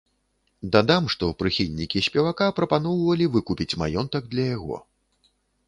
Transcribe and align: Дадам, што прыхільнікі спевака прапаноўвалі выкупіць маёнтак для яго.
Дадам, 0.75 1.03
што 1.13 1.29
прыхільнікі 1.41 2.03
спевака 2.07 2.47
прапаноўвалі 2.61 3.25
выкупіць 3.39 3.77
маёнтак 3.85 4.23
для 4.35 4.45
яго. 4.57 4.83